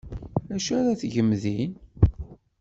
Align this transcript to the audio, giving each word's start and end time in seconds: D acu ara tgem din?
D 0.47 0.49
acu 0.55 0.71
ara 0.77 0.99
tgem 1.01 1.29
din? 1.41 1.73